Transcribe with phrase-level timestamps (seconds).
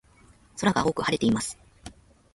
[0.57, 1.59] 空が青く晴れています。